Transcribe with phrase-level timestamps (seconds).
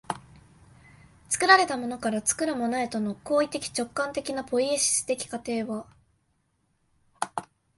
[1.29, 5.85] 作られたものから作るものへとの行為的直観的なポイエシス的過程は